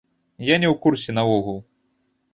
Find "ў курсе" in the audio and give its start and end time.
0.73-1.17